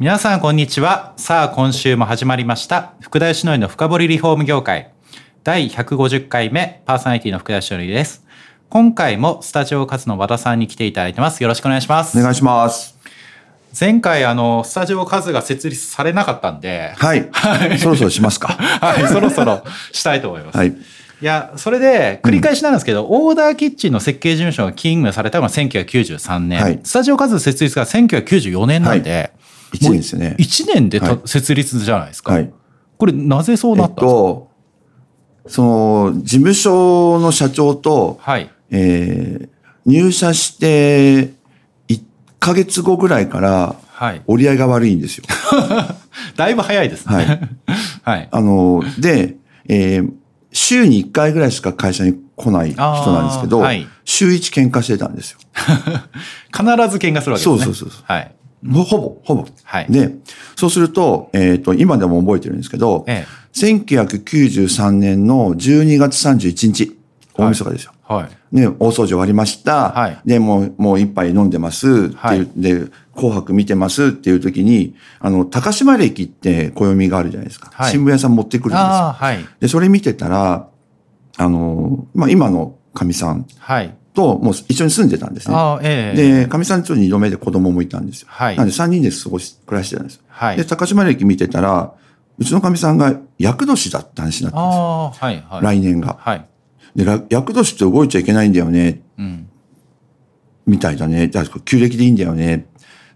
[0.00, 1.12] 皆さんこんにちは。
[1.18, 2.94] さあ今週も始まりました。
[3.02, 4.90] 福田義則の深掘りリフォーム業界。
[5.44, 8.24] 第150回目パーソナリティの福田義則です。
[8.70, 11.42] 今回もスタジオ活の和田さんに来ていただいてます。
[11.42, 12.18] よろしくお願いします。
[12.18, 12.96] お願いします。
[13.78, 16.94] 前回あのスタジオ数が設立されなかったんで。
[16.96, 17.28] はい。
[17.78, 18.54] そろそろしますか。
[18.80, 19.06] はい。
[19.06, 19.62] そろそろ
[19.92, 20.68] したいと思います、はい。
[20.68, 20.74] い
[21.20, 26.80] や、それで、繰り返しなんですけど、オーダーキッチンの設計事務所が勤務されたのが1993年、はい。
[26.82, 29.32] スタジオ数設立が1994年なんで、
[29.72, 30.36] 一年ですよね。
[30.38, 32.32] 1年でた、はい設立じゃないですか。
[32.32, 32.52] はい。
[32.98, 34.50] これ、なぜそうえっなったんですか、と、
[35.46, 38.50] その、事務所の社長と、はい。
[38.70, 41.32] えー入社して
[41.88, 42.02] 1
[42.38, 44.22] ヶ月後ぐらいからはい。
[44.26, 45.24] 折り合いが悪いんですよ。
[46.36, 47.14] だいぶ早いですね。
[47.14, 47.40] はい。
[48.02, 48.28] はい。
[48.30, 49.36] あの、で、
[49.68, 50.12] えー
[50.52, 55.38] 週に1回ぐらいしか会社に来ない人なんですけど、はい週1喧嘩してたんですよ。
[56.52, 57.38] 必ず喧嘩するわけですね。
[57.38, 58.34] そうそうそうそうはい。
[58.68, 59.46] ほほぼ、ほぼ。
[59.64, 60.14] はいで、
[60.56, 66.98] そうすると、えっ、と、今でも覚えてるんですけど、え1993年の12月31日、
[67.34, 67.92] 大晦日ですよ。
[68.10, 68.12] え。
[68.12, 68.28] はい。
[68.52, 69.90] ね、大掃除終わりました。
[69.90, 71.88] はいで、もう、もう一杯飲んでます。
[71.88, 77.70] っていう、はいで、紅白見てますっていう時に、あの、高島歴って暦があるじゃないですか。
[77.72, 78.84] はい新聞屋さん持ってくるんですよ。
[79.12, 79.44] はい。
[79.60, 80.68] で、それ見てたら、
[81.36, 83.94] あの、まあ、今の神さんはい。
[84.20, 85.56] ともう一緒に住んでたんですね。
[85.82, 86.42] ええ。
[86.42, 88.28] で、神さんと二度目で子供もいたんですよ。
[88.30, 90.22] はいなんで三人で過ごし、暮らしてたんですよ。
[90.28, 91.94] はいで、高島歴見てたら、
[92.38, 95.28] うちの神さんが厄年だった話になったんですよ。
[95.28, 95.44] はい。
[95.48, 95.78] はい。
[95.78, 96.16] 来年が。
[96.20, 96.46] はい。
[96.94, 99.02] で、ら厄年って動いちゃいけないんだよね。
[99.18, 99.48] うん。
[100.66, 101.28] みたいだね。
[101.28, 102.66] じゃあ、旧暦でいいんだよね。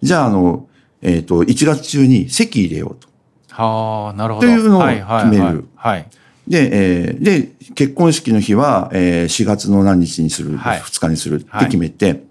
[0.03, 0.69] じゃあ、あの、
[1.03, 3.09] えっ、と、1月中に席入れようと。
[3.51, 4.47] はあ、なるほど。
[4.47, 6.07] というのをはいはいはい決めるはい。
[6.49, 12.25] で、えーで、結婚式の日は、えー4月の何日にする、はい2日にするってはい決めて、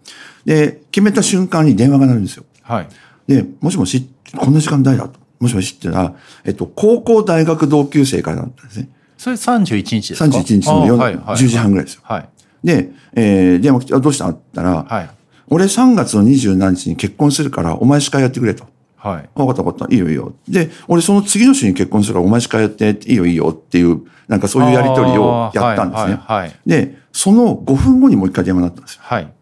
[0.46, 2.44] で、決めた瞬間に電話が鳴るんですよ。
[2.62, 2.88] はい。
[3.28, 4.07] で、もしもし、
[4.38, 5.19] こんな時間誰だと。
[5.40, 6.16] もしもしって言ったら、
[6.46, 8.90] えっと、高校大学同級生からだったんですね。
[9.18, 12.02] それ31日ですか？31日の夜、はいはい10時半ぐらいですよ。
[12.03, 12.29] はい。
[12.63, 14.29] で、えー、電話来て、あどうした？
[14.29, 15.09] って言ったら、はい。
[15.47, 18.66] 俺3月の27日に結婚するから、お前司会やってくれと。
[19.03, 19.30] はい。
[19.36, 19.94] 分かった分かった。
[19.94, 20.34] いいよいいよ。
[20.47, 26.14] で、俺その次の週に結婚するから、お前司会やって、いいよいいよっていう、なんかそういうやりとりをやったんですね。
[26.14, 26.40] はい。
[26.41, 26.56] はい。
[26.66, 29.02] で、その5分後にもう一回電話になったんですよ。
[29.03, 29.34] はい。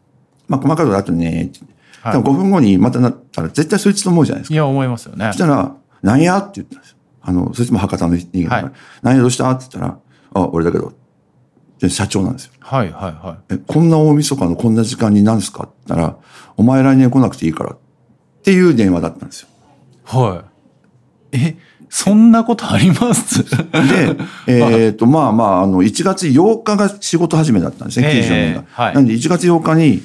[0.47, 1.59] まあ、細かいことあとね、って
[2.01, 4.53] はい多分5分後にまたなったら、絶対そいつと思うじゃないですか。
[4.55, 5.37] いや、思いますよねそし。
[5.37, 6.97] たら、なんやって言ったんですよ。
[7.21, 8.73] あの、そいつも博多の人間だから、はい
[9.03, 9.51] なんやどうした？
[9.51, 9.99] って言ったら、
[10.33, 10.93] あ、俺だけど。
[11.79, 12.51] で、社長なんですよ。
[12.59, 12.91] はい。
[12.91, 13.11] はい。
[13.13, 15.63] はえ、こんな大晦日のこんな時間に何すか？
[15.63, 16.17] って言ったら、
[16.57, 17.73] お前来年来なくていいから。
[17.73, 17.77] っ
[18.43, 19.47] ていう電話だったんですよ。
[20.13, 20.17] い。
[20.17, 20.43] は
[21.33, 21.37] い。
[21.37, 21.57] え、
[21.89, 23.43] そんなことあります？
[23.43, 24.15] で、
[24.47, 28.63] えっと、まあまあ、あの、1月8日が仕事始めだったんですね、ええ94年が。
[28.71, 28.95] はい。
[28.95, 30.01] なんで1月8日に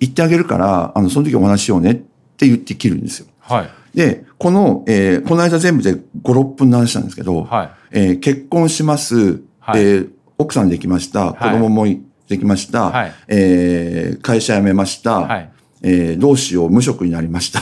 [0.00, 1.94] 行ってあげるから、あの、その時お話しようねっ
[2.36, 3.26] て言って切るんですよ。
[3.40, 3.96] はい。
[3.96, 7.70] で、この、えーこの間全部で5、6分の話なんですけど、はい。
[7.92, 9.80] えー結婚します、はい。
[9.80, 11.86] えー奥さんできました、子供も
[12.28, 13.12] できました、はい。
[13.28, 15.50] えー会社辞めました、はい
[15.86, 17.60] えーどうしよう、無職になりました。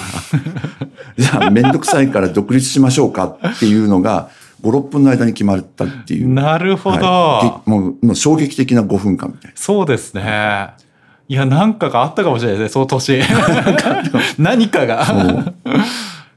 [1.19, 4.29] じゃあ、めんどくさいから独立しましょうかっていうのが、
[4.63, 6.29] 5、6分の間に決まったっていう。
[6.29, 6.99] なるほど。
[6.99, 9.57] はいげもうもう衝撃的な5分間みたいな。
[9.57, 10.69] そうですね。
[11.29, 13.21] いや、なんかがあったかもしれないですね、その年。
[14.39, 15.03] 何かが。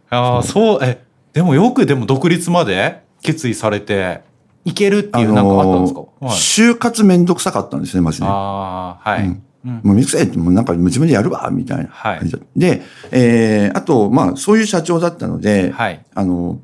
[0.09, 1.03] ああ、そう、え、
[1.33, 4.21] でもよくでも独立まで決意されて、
[4.63, 8.27] いけるっていうなんかあったんですか、ーはい、就活めんどくさかったんですね、まずね。
[8.27, 9.25] ああ、はい。
[9.25, 12.19] うんうんもうめんどくさいって、もうなんか自分でやるわ、みたいなはい。
[12.55, 16.05] で、えー、あと、まあ、そういう社長だったので、はい。
[16.13, 16.59] あの、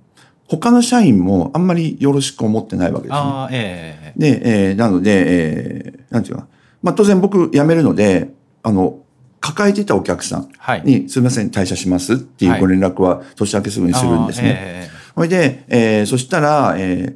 [0.47, 3.17] 他の社員もあんまりよろしく思ってないわけですね。
[3.17, 6.47] ああ、ええで、えー、なので、えー、なんていうかな。
[6.83, 8.99] まあ、当然僕辞めるので、あの、
[9.39, 10.83] 抱えていたお客さんはい。
[10.85, 14.57] に、すみません、退社しますっていうご連絡は年明けすぐにするんですね。
[14.59, 17.15] えそれで、えー、そしたら、え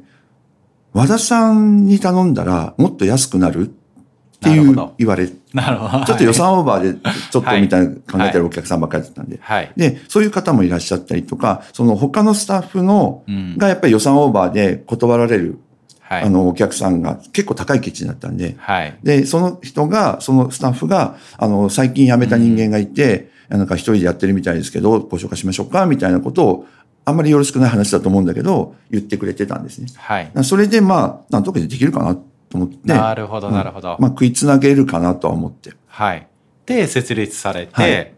[0.92, 6.12] 和田さんに頼んだらもっと安くなるっていう言われ、ちえなるほど。
[6.12, 7.00] ょっと予算オーバーで
[7.30, 9.38] ちょっとはいみたいな考えてるお客さんばっかりだったんで。
[9.40, 9.72] はい。
[9.74, 15.58] で、そういう方もいらっしゃったりとか、その他のスタッフの、うんがやっぱり予算オーバーで断られる、
[16.00, 16.22] はい。
[16.24, 18.98] あの、お客さんが結構高いケチだったんで、はい。
[19.02, 26.66] で、その人が、そのスタッフが、あの、最近辞めた人間がいて、なんか一人でやってるみたいですけど、ご紹介しましょうかみたいなことを
[27.06, 29.86] あんまりよろしくない話だと思うんだけど、言ってくれてたんですね。
[29.96, 30.30] はい。
[30.42, 32.18] それでまあ、なんとかできるかな
[32.50, 33.96] と思って、なるほど、なるほど。
[34.00, 35.72] まあ、食いつなげるかなとは思って。
[35.88, 36.26] はい。
[36.66, 38.12] で、設立されて、はい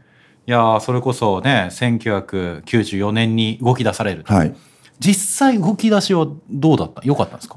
[0.47, 4.33] い、やーそれこそね、1994年に動き出されると。
[4.35, 4.55] はい。
[4.99, 5.15] 実
[5.49, 7.03] 際動き出しはどうだった？
[7.05, 7.57] 良かったんですか？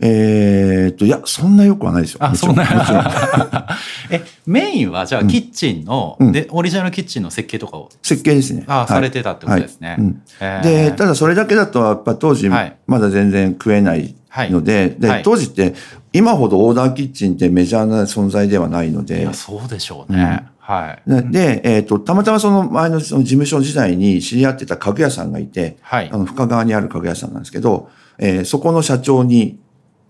[0.00, 2.18] えーっと、いや、そんなよくはないですよ。
[2.22, 2.64] あ、そんな。
[4.10, 8.64] え、メインはじゃあキッチンの、うんで、オリジナルキッチンの設計とかを、設計ですね。
[8.66, 9.90] あ、はいされてたってことですね。
[9.90, 14.14] はいうんへーで、ただそれだけだと、やっぱ当時、はいまだ全然食えない
[14.50, 15.18] ので、はい。
[15.18, 15.74] で、当時って、
[16.12, 19.20] 今ほどオーダーキッチンってメジャーな存在ではないので。
[19.20, 20.46] いや、、そうでしょうね。
[20.58, 21.10] はい。
[21.10, 26.10] でで、えっ、と、たまたまその前のその事務所時代に知り合ってた家具屋さんがいて、はい。
[26.10, 29.58] あの、深川にある家具屋さんなんですけど、えーそこの社長に、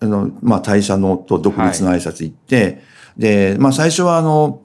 [0.00, 2.82] あの、まあ、退社のと独立の挨拶行って、
[3.17, 4.62] で、まあ、最初はあの、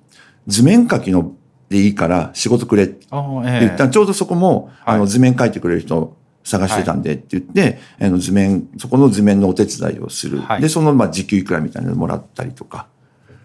[0.48, 1.36] 図面書きの
[1.70, 3.86] でいいから仕事くれって言えった。
[3.86, 4.96] らちょうどそこも、はい。
[4.96, 10.42] あの、図面書いてくれる人探してたんでって言って、あの図面、そこの図面のお手伝いをする。
[10.42, 12.88] はいで、その、まあ、時給いくらみたいなのもらったりとか、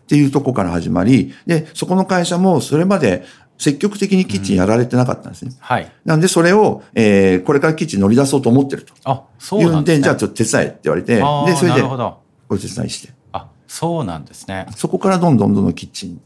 [0.04, 3.24] っていうとこから始まり、で、そこの会社もそれまで
[3.58, 5.52] 積極的にキッチンやられてなかったんですね。
[5.60, 5.90] はい。
[6.04, 8.94] なんで、それを、えーこれからキッチン乗り出そうと思ってると。
[9.04, 10.02] あ、そういうんで、なんですね。
[10.02, 11.22] じゃあちょっと手伝えって言われて、で、
[11.56, 11.82] それで。
[11.82, 13.14] お手伝いして。
[13.32, 14.66] あ、そうなんですね。
[14.76, 16.20] そこからどんどんどんどんキッチンが。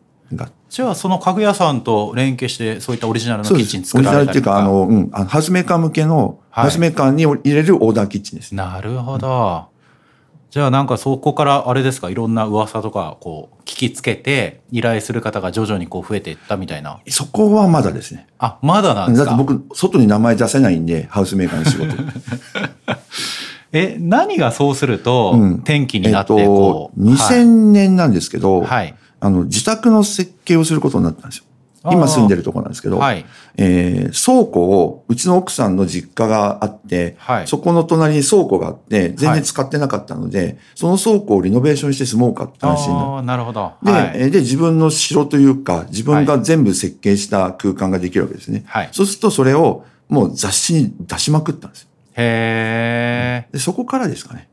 [0.68, 3.48] じゃあ、その家具屋さんと連携して、そういったオリジナルの。
[3.48, 4.88] キッチン作オリジナルっていうか、られたりとか。
[4.88, 8.52] あの、うん、あのハウスメーカー向けの、はいハウスメーカーに入れるオーダーキッチンです。
[8.52, 9.66] なるほど。
[10.50, 17.00] じゃあなんかそこからあれですかいろんな噂とかこう聞きつけて依頼する方が徐々にこう増えていったみたいな。
[17.08, 18.26] そこはまだですね。
[18.38, 19.30] あ、まだなんですか？
[19.30, 21.94] だって僕、外に名前出せないんで、ハウスメーカーの仕事。
[23.70, 27.04] え、何がそうするとうん転機にえっなってこう。
[27.04, 28.96] と、2000年なんですけど、はい。
[29.20, 29.32] はい。
[29.32, 31.44] あの、自宅の設計をすることになったんですよ。
[31.84, 33.24] 今住んでるところなんですけど、はい。
[33.56, 43.72] えー倉庫を、うちの奥さんの実家があって、はいそこの隣に倉庫があって、全然使ってなかったので、その倉庫をリノベーションして住もうかって話になっああ、なるほど。
[43.84, 44.12] て、はい。
[44.16, 48.64] えーで、自分の城というか、自分が全部設計した空間ができるわけですね。
[48.66, 51.88] はいそうすると、それをもう雑誌に出しまくったんですよ。
[52.16, 53.52] へえ。
[53.52, 54.48] でそこからですかね。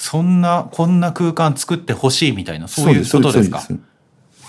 [0.00, 3.62] あ、そんな、こんな空間作ってほしいみたいな、そういうことですか？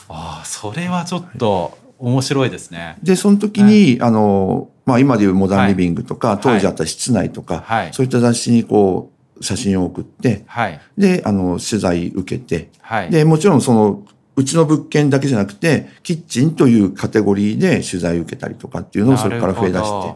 [0.09, 2.97] ああ、それはちょっと面白いですね。
[3.03, 6.37] で、その時に、あの、まあ、今でいうモダンリビングとか、い。
[6.41, 7.93] 当時あった室内とか、はい。
[7.93, 10.79] そういった雑誌にこう、写真を送って、はい。
[10.97, 13.09] で、あの、取材受けて、はい。
[13.09, 14.03] で、もちろんその、
[14.35, 20.15] うちの物件だけじゃなくて、キッチンというカテゴリーで取材受けたりとかっていうのをそれから増え出して。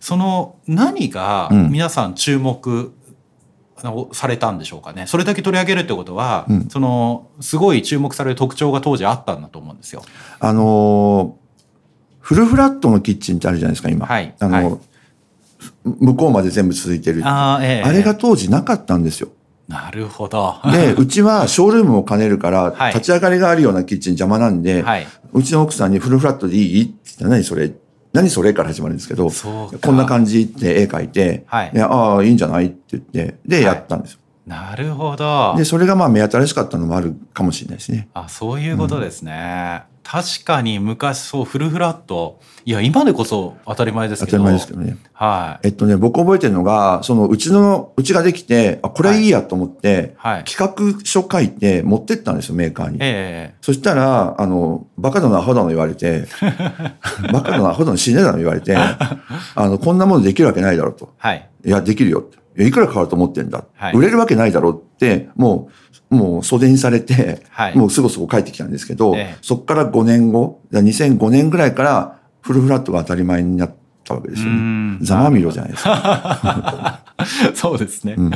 [0.00, 1.70] その何がうん。
[1.70, 2.92] 皆さん注目
[4.12, 5.06] されたんでしょうかね。
[5.06, 10.02] それだけ取り上げるってことは、うんそのすごい注目される特徴が当時あったんだと思うんですよ。
[10.40, 11.48] あのー
[12.20, 14.04] フルフラットのキッチンってあるじゃないですか、今。
[14.06, 14.78] はいあの、はい
[15.84, 17.22] 向こうまで全部続いてる。
[17.26, 19.28] あああ、ええれが当時なかったんですよ。
[19.66, 20.56] なるほど。
[20.70, 25.06] で、 うちはショールームを兼ねるから、はい立ち上がりがあるようなキッチン邪魔なんで、はい。
[25.32, 26.82] うちの奥さんにフルフラットでいい？
[26.84, 27.72] って言ったら何それ？
[28.12, 34.20] 何それから始まるんですけど、こんな感じって絵描いて、はいでああ、いいんじゃないって言って、で、はいやったんですよ。
[34.46, 35.54] なるほど。
[35.58, 38.08] で、それがまあ目新しかったのもあるかもしれないですね。
[38.14, 39.84] あ、そういうことですね。
[40.10, 44.38] 確かに昔そうフルフラット、いや今でこそ当たり前ですけど。
[44.38, 44.96] 当たり前ですけどね。
[45.12, 45.66] はい。
[45.66, 50.44] えっとね、僕覚えてるのが、そのうちの、うちができて、あ、これいいやと思って、はい。
[50.44, 52.96] 企画書書いて持ってったんですよ、メーカーに。
[53.02, 56.24] ええそしたら、あの、バカだのアホだの言われて、
[57.30, 61.12] バカだのアホだの死ねだの言われて、あの、こんなものできるわけないだろうと。
[61.18, 61.46] はい。
[61.66, 62.38] いや、できるよって。
[62.66, 63.64] いくらかかると思ってんだ？
[63.74, 65.70] はい売れるわけないだろうって、も
[66.10, 73.74] う、もう袖にされて、はいもうすぐそこ帰ってきたんですけど、ええそこから5年後、だから2005年ぐらいからフルフラットが当たり前になっ
[74.04, 74.98] たわけですようねん。
[75.02, 77.00] ざまみろじゃないですか。
[77.54, 78.14] そうですね。
[78.16, 78.30] うん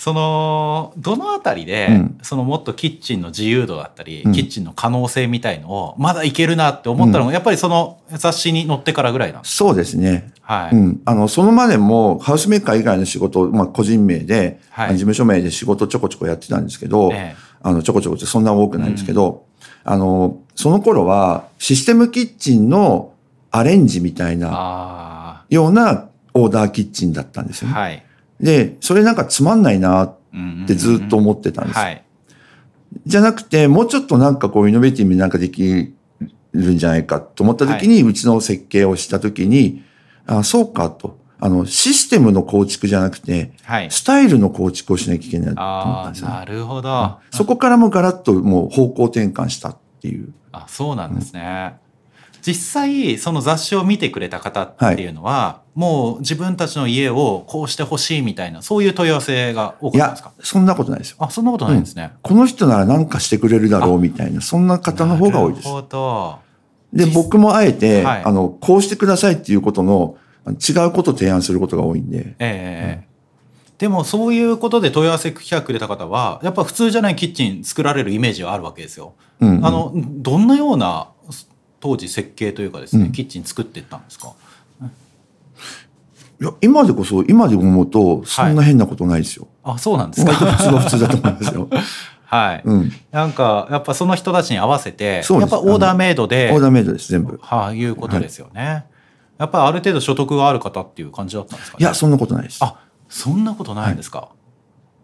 [0.00, 9.56] そのどのあたりで、うんそのもっとキッチンの自由度だったり、うんキッチンの可能性みたいのをまだいけるなって思ったのが、やっぱりその雑誌に載ってからぐらいなんです。
[9.56, 10.32] そうですね。
[10.40, 10.74] はい。
[10.74, 11.02] うん。
[11.04, 19.44] あの、そのまでも、ハウスメーカー以外の仕事、まあ、個人名で、はい事務所名で仕事ちょこちょこやってたんですけど、ええあの、ちょこちょこってそんな多くないんですけど、
[19.84, 23.12] あの、その頃は、システムキッチンの
[23.50, 27.74] アレンジみたいなあようなオーダーキッチンだったんですよね。
[27.76, 28.02] あはい。
[28.40, 31.80] で、それなんかつまんないなっうんうんうんてずっと思ってたんです。
[33.06, 35.94] じゃなくて、もうちょっとなんかこう、イノベーティブになんかでき
[36.52, 39.82] るんじゃないかと思った時に、うちの設計をした時に、
[40.26, 41.18] あ、そうかと。
[41.42, 43.90] あの、システムの構築じゃなくて、はい。
[43.90, 46.34] スタイルの構築をしなきゃいけないと思ったんですよね。
[46.34, 47.18] なるほど。
[47.30, 50.32] そこからもガラッともう方向転換したっていう。
[50.52, 51.76] あそうなんですね。
[52.46, 61.16] 実際その雑誌を見てくれた方っていうのは、もう自分たちの家をこうしてほしいみたいなそういう問い合わせが多かったんですか、そんなことないですよ。
[61.20, 65.68] あそんなことないんですね、この人なら何かしてくれるだろうみたいな、そんな方の方が多いです。
[65.68, 65.74] な。
[65.76, 66.50] るほど。
[66.92, 68.24] で、実僕もあえて、はい。
[68.24, 70.16] あの、こうしてくださいっていうことの、
[70.46, 73.10] 違うことを提案することが多いんで、ええ。
[73.78, 79.14] でもそういうことで問い合わせ来てくれた方はやっぱ普通じゃないキッチン作られるイメージはあるわけですよ。
[79.40, 79.66] うんうん。
[79.66, 81.08] あのどんなような
[81.80, 83.12] 当時設計というかですね、うん。
[83.12, 84.32] キッチン作っていったんですか？
[86.40, 89.48] いや、今でこそ、今で思うと、そんな変なことないですよ。
[89.62, 90.32] あそうなんですか？
[90.32, 91.68] 普通は普通だと思いますよ。
[92.24, 92.92] はい、うん。
[93.10, 97.38] なんかやっぱその人たちに合わせてやっぱオーダーメイドでオーダーメイドです、全部。
[97.42, 98.86] はあ、いうことですよね、
[99.38, 101.82] やっぱりある程度所得がある方っていう感じだったんですかね？
[101.82, 102.58] いや、そんなことないです。
[102.62, 102.76] あ
[103.08, 104.28] そんなことないんですか、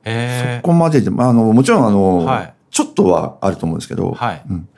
[0.04, 2.54] へえそこまでで、まあ、あの、もちろん、あの、はい。
[2.71, 4.42] ちょっとはあると思うんですけど、はい。
[4.49, 4.68] うん。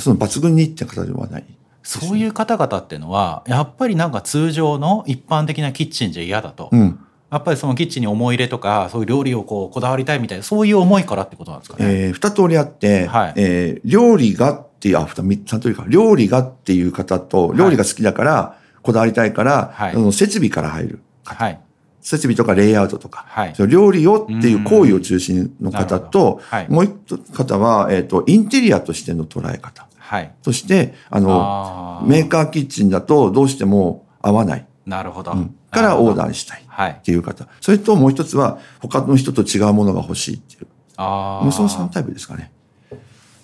[0.00, 1.44] その抜群にって方ではない。
[1.82, 6.98] そういう方々っていうのはやっぱりなんか通常の一般的なキッチンじゃ嫌だと、うん。
[7.30, 11.84] やっぱりそのキッチンに思い入れとかそういう料理をこうこだわりたいみたいなそういう思いからってことなんですかね？
[12.06, 15.84] えー二通りあって、はいえー料理がっていう、あ、二三三通りか。
[15.88, 21.00] 料理がっていう方と、料理が好きだから、こだわりたいから、はいその設備から入る。
[21.24, 21.60] はい
[22.00, 29.86] 設備とかレイアウトとか、はい料理をっていう行為を中心の方とど、はいもう一方は、えっ、と、インテリアとしての捉え方。
[29.98, 30.34] はい。
[30.42, 34.66] そして、あの、あメーカーキッチンだとどうしても合わない。
[34.86, 35.32] なるほど。
[35.32, 36.30] うんからオーダー。
[36.30, 37.00] ーしたいっはい。
[37.02, 37.46] ていう方。
[37.60, 40.66] それともう一つは、他の人と違うものが欲しいっていう。
[40.96, 41.44] ああ。
[41.44, 42.50] もうその3タイプですかね。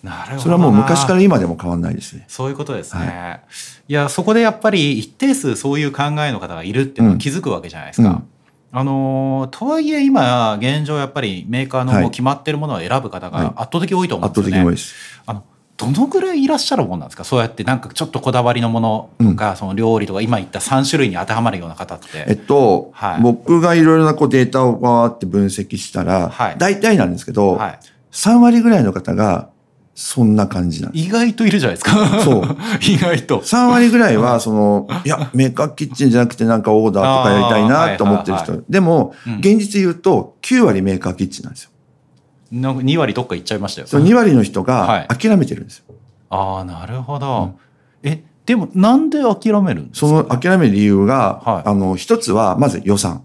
[0.02, 0.40] なるほどな。
[0.40, 2.24] それはもう昔から今でも変わんないですね。
[2.28, 3.42] そういうことですね。
[3.88, 8.08] い、や、そこでやっぱり一定数そういう考えの方がいるっていうのは気づくわけじゃないですか。
[8.08, 8.28] うん
[8.76, 12.02] あのーとはいえ今、現状やっぱりメーカーのはい。
[12.02, 13.44] もう決まってるものを選ぶ方はい。
[13.44, 14.62] が圧倒的多いと思うん圧ですよね。
[14.62, 14.94] 倒的に多いです。
[15.26, 15.44] あの
[15.76, 17.24] どのぐらいいらっしゃるもんなんですか？
[17.24, 22.24] そうやってなんかちょっとこだわりのものとか、その料理とか今言った3種類に当てはまるような方って。
[22.26, 23.20] えっと、はい。
[23.22, 26.58] 僕がいろいろなこうデータをバーって分析したら、はい。
[26.58, 27.78] 大体なんですけど、はい、
[28.12, 29.50] 3割ぐらいの方が
[29.94, 31.06] そんな感じなんです。
[31.06, 32.20] 意外といるじゃないですか。
[32.20, 32.56] そう。
[32.82, 33.40] 意外と。
[33.40, 38.64] 3割ぐらいは、その、いや、メーカーキッチンじゃなくてなんかオーダーとかやりたいなと思ってるはいはい人。
[38.68, 41.70] でもうん、現実言うと、9割メーカーキッチンなんですよ。
[42.50, 43.86] なんか2割どっか行っちゃいましたよ。
[43.86, 45.84] その2割の人はいが諦めてるんですよ。
[46.30, 47.52] ああ、なるほど。
[48.02, 50.06] え、でもなんで諦めるんですか？
[50.08, 53.22] その諦める理由が、はいあの、一つは、まず予算。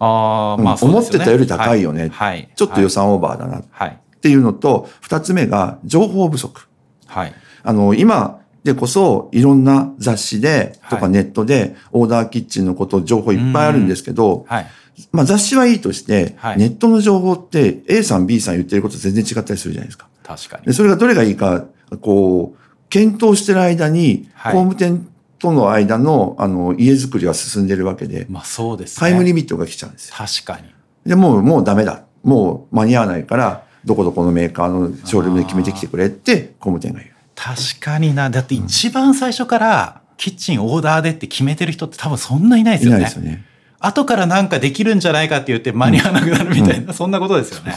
[0.00, 2.48] ああ、うんまあね、思ってたより高いよねはい。
[2.54, 3.98] ちょっと予算オーバーだなっはい。
[4.20, 6.68] ていうのと、二つ目が情報不足。
[7.06, 7.34] はい。
[7.62, 14.66] あの、今でこそいろんな雑誌でとはいかネットでオーダーキッチンのこと情報いっぱいあるんですけど、はい。
[15.12, 20.08] まあ雑誌はいいとして、はいネットの情報って A さん B さん言ってること全然違ったりするじゃないですか。
[20.22, 20.72] 確かにで。
[20.72, 21.64] それがどれがいいか、
[22.00, 25.08] こう、検討してる間に、はい工務店
[25.38, 29.00] との間の、あの、家づくりは進んでるわけで、まあそうですね。
[29.00, 30.16] タイムリミットが来ちゃうんですよ。
[30.16, 30.72] 確かに。
[31.06, 32.04] で、もう、もうダメだ。
[32.24, 37.12] もう間に合わないから、どこどこのメーカーのショールームで決めてきてくれって、工務店が言う。
[37.34, 38.28] 確かにな。
[38.28, 43.04] だって一番最初からキッチンオーダーでって決めてる人って多分そんないないですいよね。
[43.04, 43.44] ないですよね。
[43.80, 47.76] 後からなんかできるんじゃないかって言って間に合わなくなるみたいな、そんなことですよね。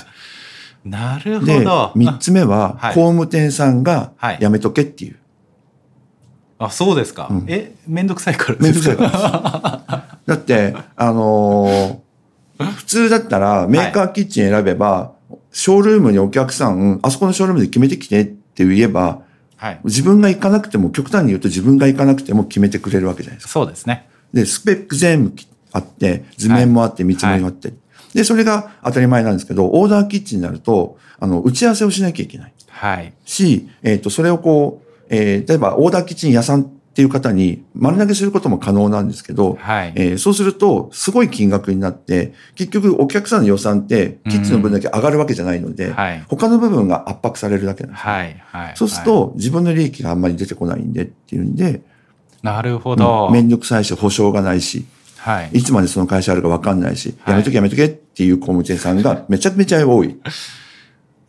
[0.83, 1.91] なるほで、ど。
[1.95, 5.17] 三つ目は、はい工務店さんがはいやめとけっていう。
[6.57, 7.27] あ、そうですか。
[7.31, 10.17] うんえ、めんどくさいからめんどですくさいからです。
[10.27, 12.11] だって、あのー
[12.63, 15.13] 普通だったらメーカーキッチン選べば、
[15.51, 19.23] ショールームにお客さん、あそこのショールームで決めてきてって言えば、
[19.57, 19.79] はい。
[19.83, 23.51] 自分が行かなくても、極端に言うと自分が行かなくても決めてくれるわけじゃないですか。
[23.51, 24.09] そうですね。
[24.33, 25.33] で、スペック全部
[25.71, 27.73] あって、図面もあって、見積もりもあって。
[28.13, 32.53] で、それが当たり前なんですけど、オーダーキッチンになると、あの、打ち合わせをしなきゃいけない。
[32.69, 33.13] はい。
[33.25, 39.93] し、えっ、と、それをこう、えー例えばオーダーキッチン屋さんっていう方に丸投げすることも可能なんですけど、はい。
[39.95, 46.25] えーそうすると、すごい金額になって、結局お客さんの予算って、キッチンの分だけ上がるわけじゃないので、はい。
[46.27, 48.03] 他の部分が圧迫されるだけなんです。
[48.03, 48.43] はい。
[48.45, 48.73] はい。
[48.75, 51.81] そうすると、自分の利益があんまり出てこないんでっていうんで、
[52.43, 53.27] なるほど。
[53.27, 54.85] うんめんどくさいし、保証がないし、
[55.17, 55.59] はい。
[55.59, 60.19] いつまでその会社あるか分かんないし、はいやめとけやめとけっていう工務店さんがめちゃめちゃ多い。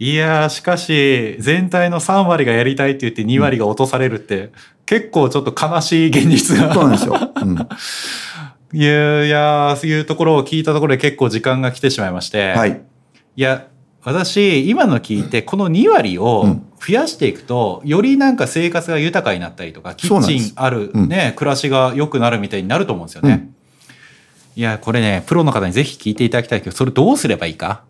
[0.04, 4.50] いやー、しかし、全体の3割がやりたいって言って2割が落とされるって、
[4.84, 6.74] 結構ちょっと悲しい現実が。
[6.74, 7.14] そうなんですよ。
[7.40, 7.56] うん。
[8.80, 12.50] いやいや、そういうところを聞いたところで結構時間が来てしまいまして。。
[12.52, 12.72] はいい。
[13.36, 13.66] いや、
[14.02, 23.50] 私、今の聞いて、この2割をうん増やしていくと、よりなんか生活が豊かになったりとか、キッチンあるうんね、暮らしが良くなるみたいになると思うんですよね。
[24.56, 27.82] いや、これね、プロの方にぜひ聞いていただきたいけど、それどうすればいいか？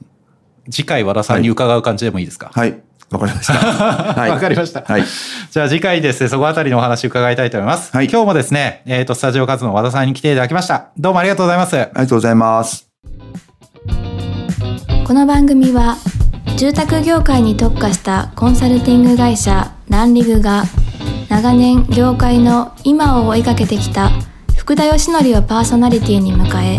[0.71, 2.81] 次回和田さんに伺う感じでもいいですか、はい。
[3.11, 3.53] わかりました。
[4.15, 4.31] はい。
[4.31, 4.83] わかりました。
[4.83, 5.05] はい。
[5.51, 7.95] じゃあ次回ですね、そこあたりのお話伺いたいと思います。
[7.95, 10.89] はい今日もですね、えっ、と、スタジオ活動の和田さんに来ていただきました。
[10.97, 11.77] どうもありがとうございます。
[11.77, 12.89] ありがとうございます。
[15.05, 15.97] この番組は
[16.57, 20.65] 住宅業界に特化したコンサルティング会社ランリグが
[21.29, 24.11] 長年業界の今を追いかけてきた
[24.57, 26.79] 福田義則をパーソナリティに迎え